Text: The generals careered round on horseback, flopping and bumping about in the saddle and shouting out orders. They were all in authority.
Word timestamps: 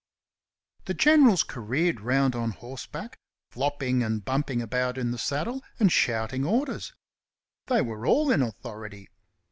The 0.85 0.95
generals 0.95 1.43
careered 1.43 2.01
round 2.01 2.35
on 2.35 2.49
horseback, 2.53 3.19
flopping 3.51 4.01
and 4.01 4.25
bumping 4.25 4.59
about 4.59 4.97
in 4.97 5.11
the 5.11 5.19
saddle 5.19 5.63
and 5.79 5.91
shouting 5.91 6.43
out 6.43 6.49
orders. 6.51 6.93
They 7.67 7.83
were 7.83 8.07
all 8.07 8.31
in 8.31 8.41
authority. 8.41 9.09